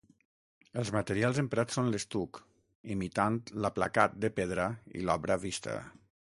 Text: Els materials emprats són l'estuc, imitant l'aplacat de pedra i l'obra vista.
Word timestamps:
Els 0.83 0.91
materials 0.95 1.39
emprats 1.41 1.77
són 1.79 1.91
l'estuc, 1.95 2.41
imitant 2.95 3.39
l'aplacat 3.67 4.19
de 4.25 4.35
pedra 4.41 4.69
i 5.01 5.07
l'obra 5.07 5.41
vista. 5.49 5.81